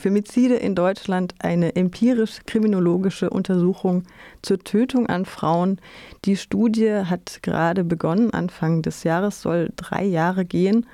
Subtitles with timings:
[0.00, 4.04] Femizide in Deutschland eine empirisch-kriminologische Untersuchung
[4.42, 5.80] zur Tötung an Frauen.
[6.24, 10.86] Die Studie hat gerade begonnen, Anfang des Jahres, soll drei Jahre gehen.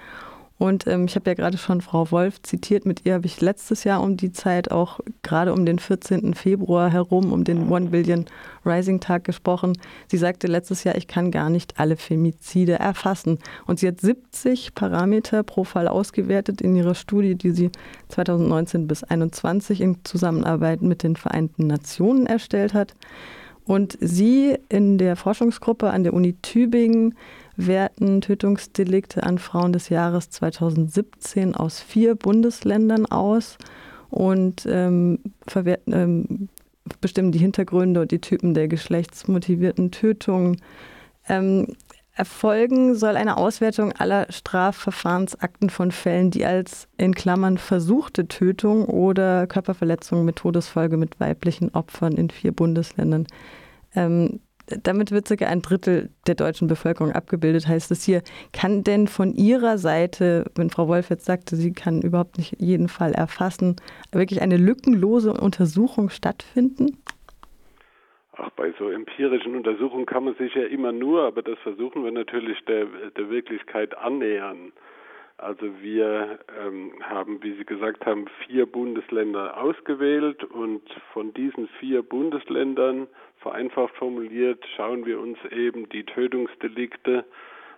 [0.64, 3.84] Und ähm, ich habe ja gerade schon Frau Wolf zitiert, mit ihr habe ich letztes
[3.84, 6.32] Jahr um die Zeit auch gerade um den 14.
[6.32, 8.24] Februar herum, um den One Billion
[8.64, 9.76] Rising Tag gesprochen.
[10.06, 13.40] Sie sagte letztes Jahr, ich kann gar nicht alle Femizide erfassen.
[13.66, 17.70] Und sie hat 70 Parameter pro Fall ausgewertet in ihrer Studie, die sie
[18.08, 22.94] 2019 bis 2021 in Zusammenarbeit mit den Vereinten Nationen erstellt hat.
[23.66, 27.14] Und sie in der Forschungsgruppe an der Uni Tübingen
[27.56, 33.58] werten Tötungsdelikte an Frauen des Jahres 2017 aus vier Bundesländern aus
[34.10, 35.20] und ähm,
[35.86, 36.48] ähm,
[37.00, 40.60] bestimmen die Hintergründe und die Typen der geschlechtsmotivierten Tötungen.
[41.28, 41.68] Ähm,
[42.16, 49.48] erfolgen soll eine Auswertung aller Strafverfahrensakten von Fällen, die als in Klammern versuchte Tötung oder
[49.48, 53.26] Körperverletzung mit Todesfolge mit weiblichen Opfern in vier Bundesländern
[53.94, 58.22] ähm, damit wird circa ein Drittel der deutschen Bevölkerung abgebildet, heißt es hier.
[58.52, 62.88] Kann denn von Ihrer Seite, wenn Frau Wolf jetzt sagte, sie kann überhaupt nicht jeden
[62.88, 63.76] Fall erfassen,
[64.12, 66.98] wirklich eine lückenlose Untersuchung stattfinden?
[68.36, 72.10] Ach, bei so empirischen Untersuchungen kann man sich ja immer nur, aber das versuchen wir
[72.10, 74.72] natürlich der, der Wirklichkeit annähern.
[75.36, 80.82] Also wir ähm, haben, wie Sie gesagt haben, vier Bundesländer ausgewählt und
[81.12, 83.08] von diesen vier Bundesländern,
[83.40, 87.24] vereinfacht formuliert, schauen wir uns eben die Tötungsdelikte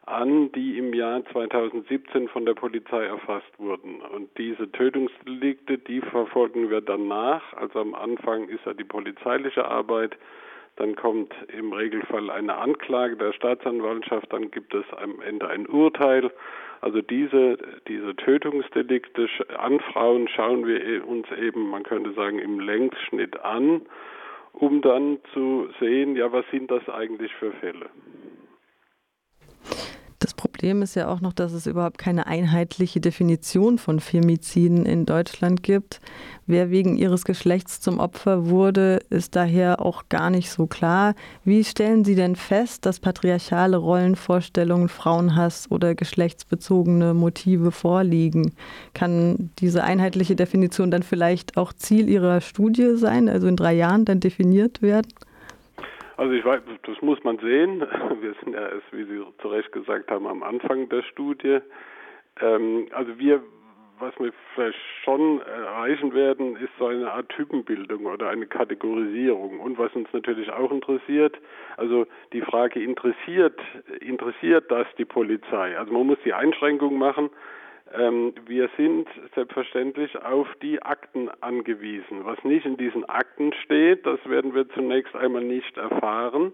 [0.06, 4.00] an, die im Jahr 2017 von der Polizei erfasst wurden.
[4.00, 7.52] Und diese Tötungsdelikte, die verfolgen wir dann nach.
[7.54, 10.16] Also am Anfang ist ja die polizeiliche Arbeit,
[10.77, 16.30] dann kommt im Regelfall eine Anklage der Staatsanwaltschaft, dann gibt es am Ende ein Urteil
[16.80, 22.60] also diese, diese Tötungsdelikte an Frauen schauen wir e, uns eben, man könnte sagen, im
[22.60, 23.82] Längsschnitt an,
[24.52, 27.86] um dann zu sehen, ja, was sind das eigentlich für Fälle.
[30.46, 35.04] Das Problem ist ja auch noch, dass es überhaupt keine einheitliche Definition von Femiziden in
[35.04, 36.00] Deutschland gibt.
[36.46, 41.16] Wer wegen ihres Geschlechts zum Opfer wurde, ist daher auch gar nicht so klar.
[41.44, 48.52] Wie stellen Sie denn fest, dass patriarchale Rollenvorstellungen, Frauenhass oder geschlechtsbezogene Motive vorliegen?
[48.94, 54.04] Kann diese einheitliche Definition dann vielleicht auch Ziel Ihrer Studie sein, also in drei Jahren
[54.04, 55.08] dann definiert werden?
[56.16, 57.81] Also ich weiß, das muss man sehen.
[58.21, 61.59] Wir sind ja erst, wie Sie zu Recht gesagt haben, am Anfang der Studie.
[62.41, 63.43] Ähm, also wir,
[63.99, 69.60] was wir vielleicht schon erreichen werden, ist so eine Art Typenbildung oder eine Kategorisierung.
[69.60, 71.38] Und was uns natürlich auch interessiert,
[71.76, 73.59] also die Frage interessiert,
[74.00, 75.78] interessiert das die Polizei?
[75.78, 77.31] Also man muss die Einschränkung machen,
[77.92, 82.24] wir sind selbstverständlich auf die Akten angewiesen.
[82.24, 86.52] Was nicht in diesen Akten steht, das werden wir zunächst einmal nicht erfahren,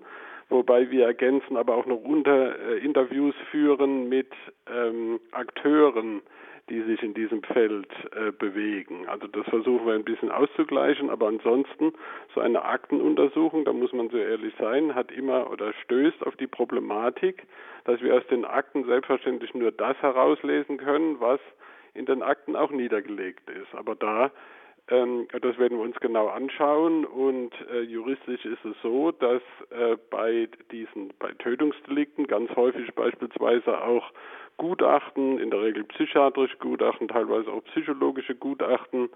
[0.51, 4.31] wobei wir ergänzen aber auch noch unter äh, Interviews führen mit
[4.71, 6.21] ähm, Akteuren,
[6.69, 9.09] die sich in diesem Feld äh, bewegen.
[9.09, 11.93] Also das versuchen wir ein bisschen auszugleichen, aber ansonsten
[12.35, 16.47] so eine Aktenuntersuchung, da muss man so ehrlich sein, hat immer oder stößt auf die
[16.47, 17.47] Problematik,
[17.85, 21.41] dass wir aus den Akten selbstverständlich nur das herauslesen können, was
[21.95, 23.75] in den Akten auch niedergelegt ist.
[23.75, 24.31] Aber da
[24.87, 30.49] das werden wir uns genau anschauen und äh, juristisch ist es so, dass äh, bei
[30.71, 34.13] diesen bei Tötungsdelikten ganz häufig beispielsweise auch
[34.59, 39.09] Gutachten, in der Regel psychiatrische Gutachten, teilweise auch psychologische Gutachten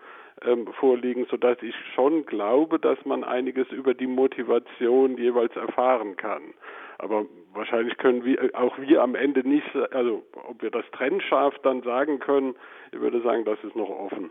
[0.43, 6.55] ähm, vorliegen, sodass ich schon glaube, dass man einiges über die Motivation jeweils erfahren kann.
[6.99, 11.83] Aber wahrscheinlich können wir auch wir am Ende nicht, also ob wir das trennscharf dann
[11.83, 12.55] sagen können,
[12.93, 14.31] ich würde sagen, das ist noch offen.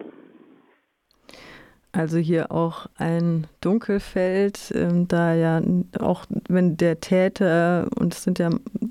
[1.96, 5.62] Also hier auch ein Dunkelfeld, ähm, da ja
[5.98, 8.50] auch wenn der Täter, und es sind ja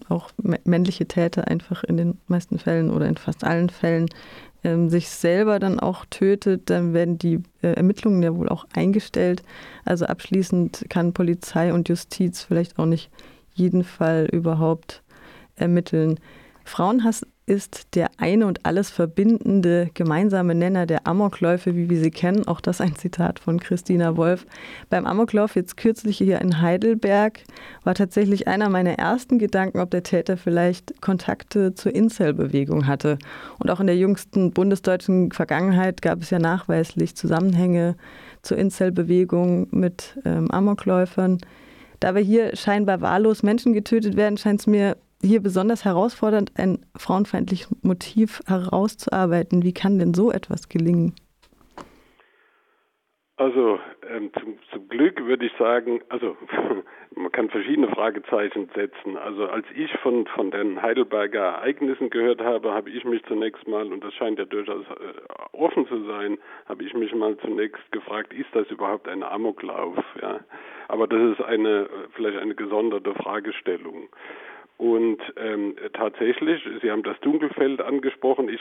[0.09, 0.31] auch
[0.65, 4.09] männliche Täter einfach in den meisten Fällen oder in fast allen Fällen,
[4.63, 9.43] ähm, sich selber dann auch tötet, dann werden die äh, Ermittlungen ja wohl auch eingestellt.
[9.85, 13.11] Also abschließend kann Polizei und Justiz vielleicht auch nicht
[13.53, 15.03] jeden Fall überhaupt
[15.57, 16.19] ermitteln.
[16.65, 22.47] Frauenhass ist der eine und alles verbindende gemeinsame Nenner der Amokläufe, wie wir sie kennen.
[22.49, 24.47] Auch das ein Zitat von Christina Wolf.
[24.89, 27.41] Beim Amoklauf jetzt kürzlich hier in Heidelberg
[27.83, 33.19] war tatsächlich einer meiner ersten Gedanken, ob der Täter vielleicht Kontakte zur Incel-Bewegung hatte.
[33.59, 37.97] Und auch in der jüngsten bundesdeutschen Vergangenheit gab es ja nachweislich Zusammenhänge
[38.41, 41.39] zur Incel-Bewegung mit ähm, Amokläufern.
[42.01, 46.85] Da wir hier scheinbar wahllos Menschen getötet werden, scheint es mir hier besonders herausfordernd, ein
[46.97, 49.63] frauenfeindliches Motiv herauszuarbeiten.
[49.63, 51.15] Wie kann denn so etwas gelingen?
[53.37, 56.37] Also ähm, zum, zum Glück würde ich sagen, also
[57.17, 59.17] man kann verschiedene Fragezeichen setzen.
[59.17, 63.93] Also als ich von, von den Heidelberger Ereignissen gehört habe, habe ich mich zunächst mal,
[63.93, 68.33] und das scheint ja durchaus äh, offen zu sein, habe ich mich mal zunächst gefragt,
[68.33, 69.99] ist das überhaupt ein Amoklauf?
[70.23, 70.39] Ja?
[70.87, 74.09] Aber das ist eine vielleicht eine gesonderte Fragestellung.
[74.77, 78.49] Und ähm, tatsächlich, Sie haben das Dunkelfeld angesprochen.
[78.49, 78.61] Ich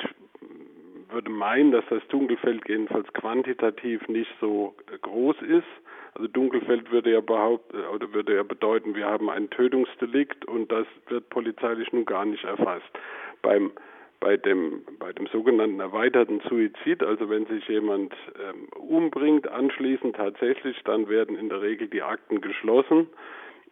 [1.09, 5.67] würde meinen, dass das Dunkelfeld jedenfalls quantitativ nicht so groß ist.
[6.15, 10.85] Also Dunkelfeld würde ja behaupten oder würde ja bedeuten, wir haben ein Tötungsdelikt und das
[11.07, 12.89] wird polizeilich nun gar nicht erfasst.
[13.41, 13.71] Beim
[14.19, 20.81] bei dem, bei dem sogenannten erweiterten Suizid, also wenn sich jemand ähm, umbringt, anschließend tatsächlich,
[20.85, 23.09] dann werden in der Regel die Akten geschlossen.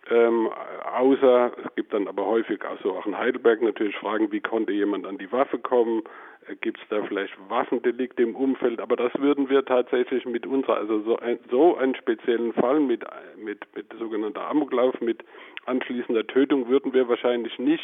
[0.09, 0.50] Ähm,
[0.94, 5.06] außer, es gibt dann aber häufig, also auch in Heidelberg natürlich Fragen, wie konnte jemand
[5.06, 6.03] an die Waffe kommen,
[6.48, 10.77] äh, gibt es da vielleicht Waffendelikte im Umfeld, aber das würden wir tatsächlich mit unserer,
[10.77, 13.06] also so, ein, so einen speziellen Fall mit,
[13.38, 15.24] mit, mit sogenannter Amoklauf, mit
[15.65, 17.83] anschließender Tötung würden wir wahrscheinlich nicht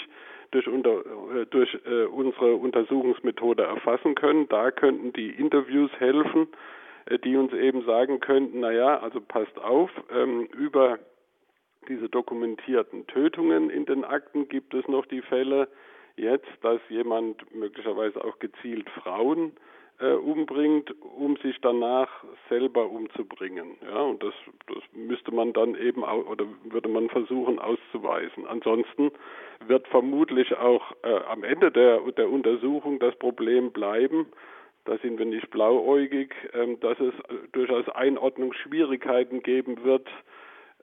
[0.51, 0.99] durch, unter,
[1.35, 4.47] äh, durch äh, unsere Untersuchungsmethode erfassen können.
[4.49, 6.47] Da könnten die Interviews helfen,
[7.05, 10.99] äh, die uns eben sagen könnten, naja, also passt auf, ähm, über
[11.87, 15.67] diese dokumentierten Tötungen in den Akten gibt es noch die Fälle
[16.15, 19.53] jetzt, dass jemand möglicherweise auch gezielt Frauen
[19.99, 22.09] äh, umbringt, um sich danach
[22.49, 23.77] selber umzubringen.
[23.83, 24.33] Ja, und das,
[24.67, 28.45] das müsste man dann eben auch, oder würde man versuchen auszuweisen.
[28.47, 29.11] Ansonsten
[29.65, 34.27] wird vermutlich auch äh, am Ende der, der Untersuchung das Problem bleiben,
[34.85, 37.13] da sind wir nicht blauäugig, äh, dass es
[37.51, 40.07] durchaus Einordnungsschwierigkeiten geben wird,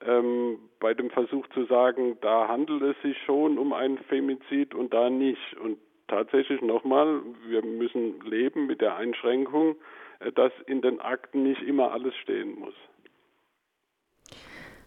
[0.00, 4.92] ähm, bei dem Versuch zu sagen, da handelt es sich schon um einen Femizid und
[4.92, 5.56] da nicht.
[5.62, 9.76] Und tatsächlich nochmal, wir müssen leben mit der Einschränkung,
[10.20, 12.74] äh, dass in den Akten nicht immer alles stehen muss.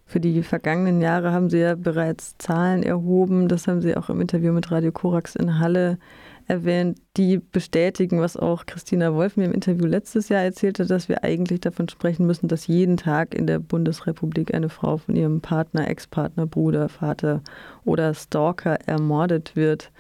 [0.06, 3.50] Für die vergangenen Jahre haben Sie ja bereits Zahlen erhoben.
[3.50, 6.00] Das haben Sie auch im Interview mit Radio Korax in Halle
[6.47, 11.23] erwähnt, die bestätigen, was auch Christina Wolf mir im Interview letztes Jahr erzählte, dass wir
[11.23, 15.89] eigentlich davon sprechen müssen, dass jeden Tag in der Bundesrepublik eine Frau von ihrem Partner,
[15.89, 17.41] Ex-Partner, Bruder, Vater
[17.83, 19.91] oder Stalker ermordet wird.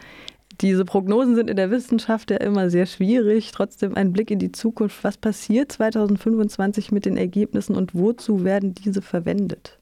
[0.61, 3.51] Diese Prognosen sind in der Wissenschaft ja immer sehr schwierig.
[3.51, 5.03] Trotzdem ein Blick in die Zukunft.
[5.03, 9.76] Was passiert 2025 mit den Ergebnissen und wozu werden diese verwendet?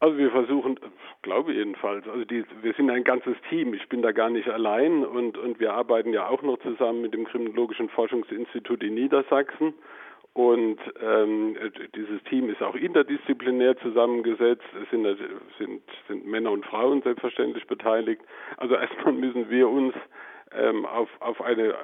[0.00, 0.80] Also wir versuchen,
[1.20, 2.08] glaube jedenfalls.
[2.08, 3.74] Also die, wir sind ein ganzes Team.
[3.74, 7.12] Ich bin da gar nicht allein und, und wir arbeiten ja auch noch zusammen mit
[7.12, 9.74] dem Kriminologischen Forschungsinstitut in Niedersachsen.
[10.32, 11.56] Und ähm,
[11.94, 14.64] dieses Team ist auch interdisziplinär zusammengesetzt.
[14.82, 15.04] Es sind,
[15.58, 18.22] sind, sind Männer und Frauen selbstverständlich beteiligt.
[18.56, 19.92] Also erstmal müssen wir uns
[20.56, 21.74] ähm, auf, auf eine,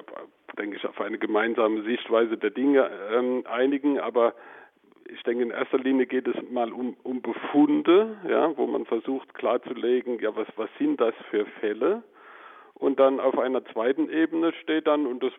[0.59, 3.99] denke ich, auf eine gemeinsame Sichtweise der Dinge ähm, einigen.
[3.99, 4.33] Aber
[5.11, 9.35] ich denke, in erster Linie geht es mal um, um Befunde, ja, wo man versucht
[9.35, 12.03] klarzulegen, ja, was, was sind das für Fälle?
[12.75, 15.33] Und dann auf einer zweiten Ebene steht dann, und das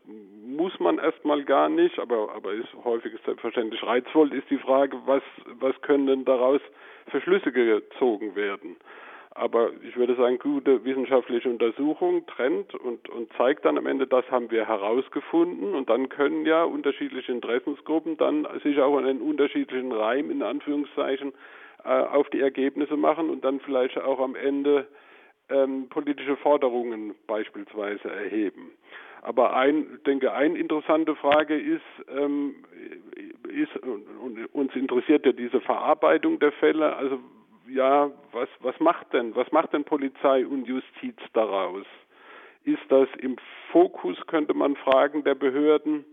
[0.43, 5.21] muss man erstmal gar nicht, aber, aber ist häufig selbstverständlich reizvoll, ist die Frage, was,
[5.59, 6.61] was können denn daraus
[7.11, 8.75] für Schlüsse gezogen werden?
[9.37, 14.29] Aber ich würde sagen, gute wissenschaftliche Untersuchung trennt und, und zeigt dann am Ende, das
[14.31, 15.75] haben wir herausgefunden.
[15.75, 21.33] Und dann können ja unterschiedliche Interessensgruppen dann sich auch einen unterschiedlichen Reim in Anführungszeichen
[21.83, 24.87] äh, auf die Ergebnisse machen und dann vielleicht auch am Ende
[25.49, 28.71] ähm, politische Forderungen beispielsweise erheben.
[29.21, 32.55] Aber ein, denke, eine interessante Frage ist, ähm,
[33.49, 36.95] ist und uns interessiert ja diese Verarbeitung der Fälle.
[36.95, 37.19] Also
[37.69, 41.85] ja, was, was macht denn, was macht denn Polizei und Justiz daraus?
[42.63, 43.37] Ist das im
[43.71, 46.05] Fokus, könnte man fragen, der Behörden,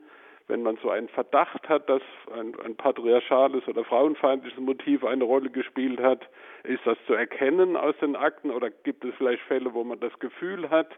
[0.46, 2.02] wenn man so einen Verdacht hat, dass
[2.38, 6.28] ein, ein patriarchales oder frauenfeindliches Motiv eine Rolle gespielt hat,
[6.64, 10.16] ist das zu erkennen aus den Akten oder gibt es vielleicht Fälle, wo man das
[10.18, 10.90] Gefühl hat,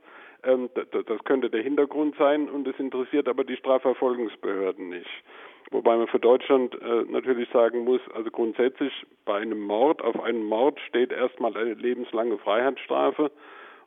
[0.42, 5.24] ähm, das könnte der Hintergrund sein und es interessiert aber die Strafverfolgungsbehörden nicht.
[5.70, 8.92] Wobei man für Deutschland äh, natürlich sagen muss, also grundsätzlich
[9.24, 13.30] bei einem Mord, auf einen Mord steht erstmal eine lebenslange Freiheitsstrafe.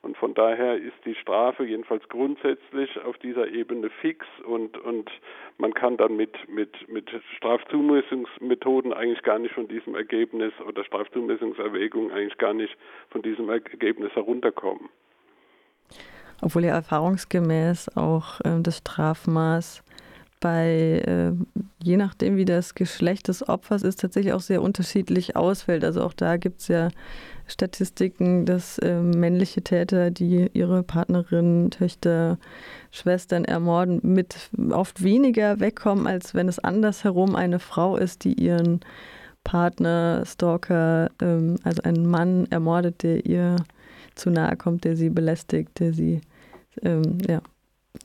[0.02, 5.10] Und von daher ist die Strafe jedenfalls grundsätzlich auf dieser Ebene fix und, und
[5.58, 12.12] man kann dann mit, mit, mit Strafzumessungsmethoden eigentlich gar nicht von diesem Ergebnis oder Strafzumessungserwägungen
[12.12, 12.74] eigentlich gar nicht
[13.10, 14.88] von diesem Ergebnis herunterkommen.
[16.40, 19.84] Obwohl ja erfahrungsgemäß auch äh, das Strafmaß
[20.40, 21.32] bei äh,
[21.82, 25.84] je nachdem, wie das Geschlecht des Opfers ist, tatsächlich auch sehr unterschiedlich ausfällt.
[25.84, 26.88] Also auch da gibt es ja
[27.46, 32.38] Statistiken, dass äh, männliche Täter, die ihre Partnerin, Töchter,
[32.90, 38.80] Schwestern ermorden, mit oft weniger wegkommen, als wenn es andersherum eine Frau ist, die ihren
[39.44, 43.56] Partner, Stalker, ähm, also einen Mann ermordet, der ihr
[44.14, 46.20] zu nahe kommt, der sie belästigt, der sie
[46.82, 47.40] ähm, ja,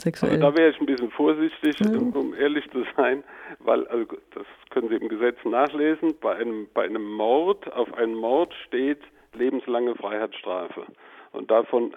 [0.02, 0.34] sexuell.
[0.34, 1.98] Also da wäre ich ein bisschen vorsichtig, ja.
[1.98, 3.24] um ehrlich zu sein,
[3.60, 8.16] weil, also das können Sie im Gesetz nachlesen, bei einem, bei einem Mord, auf einen
[8.16, 9.00] Mord steht
[9.34, 10.86] lebenslange Freiheitsstrafe.
[11.32, 11.94] Und davon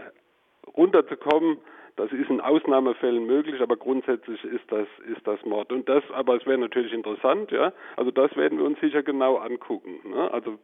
[0.76, 1.58] runterzukommen,
[1.96, 5.72] das ist in Ausnahmefällen möglich, aber grundsätzlich ist das, ist das Mord.
[5.72, 7.72] Und das, aber es wäre natürlich interessant, ja.
[7.96, 9.98] Also das werden wir uns sicher genau angucken.
[10.04, 10.30] Ne?
[10.32, 10.58] Also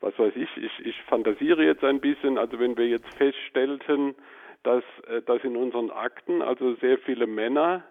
[0.00, 4.14] was weiß ich, ich, ich fantasiere jetzt ein bisschen, also wenn wir jetzt feststellten,
[4.66, 7.84] dass, äh, dass in unseren Akten also sehr viele Männer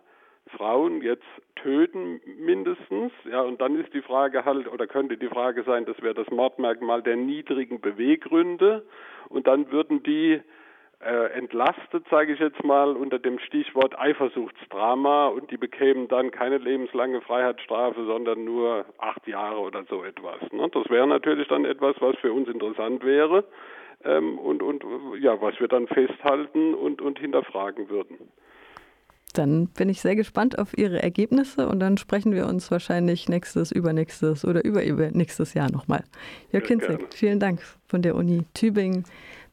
[0.57, 1.23] Frauen jetzt
[1.55, 5.99] töten mindestens, ja, und dann ist die Frage halt, oder könnte die Frage sein, das
[6.03, 8.85] wäre das Mordmerkmal der niedrigen Beweggründe,
[9.29, 10.39] und dann würden die
[10.99, 16.57] äh, entlastet, sage ich jetzt mal, unter dem Stichwort Eifersuchtsdrama und die bekämen dann keine
[16.57, 20.39] lebenslange Freiheitsstrafe, sondern nur acht Jahre oder so etwas.
[20.51, 20.69] Ne?
[20.71, 23.45] Das wäre natürlich dann etwas, was für uns interessant wäre
[24.03, 24.83] ähm, und, und
[25.19, 28.17] ja, was wir dann festhalten und, und hinterfragen würden.
[29.33, 33.71] Dann bin ich sehr gespannt auf Ihre Ergebnisse und dann sprechen wir uns wahrscheinlich nächstes,
[33.71, 36.03] übernächstes oder übernächstes Jahr nochmal.
[36.51, 39.03] Jörg Kinzig, vielen Dank von der Uni Tübingen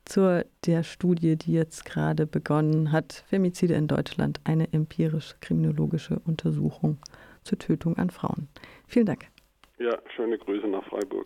[0.04, 6.98] zur der Studie, die jetzt gerade begonnen hat, Femizide in Deutschland, eine empirisch-kriminologische Untersuchung
[7.42, 8.48] zur Tötung an Frauen.
[8.86, 9.26] Vielen Dank.
[9.78, 11.20] Ja, schöne Grüße nach Freiburg.